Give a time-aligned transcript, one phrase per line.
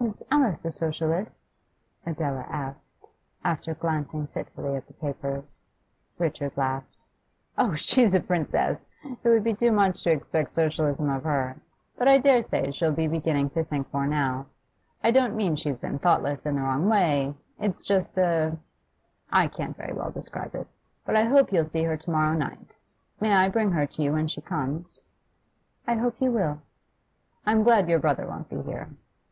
[0.00, 1.50] 'Is Alice a Socialist?'
[2.06, 2.92] Adela asked,
[3.42, 5.64] after glancing fitfully at the papers.
[6.16, 7.04] Richard laughed.
[7.58, 11.56] 'Oh, she's a princess; it would be too much to expect Socialism of her.
[11.96, 14.46] But I dare say she'll be beginning to think more now.
[15.02, 18.56] I don't mean she's been thoughtless in the wrong way; it's just a
[19.32, 20.68] I can't very well describe it.
[21.04, 22.76] But I hope you'll see her to morrow night
[23.18, 25.00] May I bring her to you when she comes?'
[25.88, 26.62] 'I hope you will.'
[27.44, 28.90] 'I'm glad your brother won't be here.